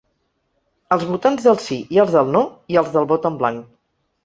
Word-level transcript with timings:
Als 0.95 1.05
votants 1.09 1.45
del 1.49 1.59
sí 1.67 1.77
i 1.97 2.03
als 2.05 2.15
del 2.17 2.33
no, 2.39 2.43
i 2.77 2.83
als 2.83 2.91
del 2.99 3.09
vot 3.15 3.31
en 3.33 3.41
blanc. 3.45 3.71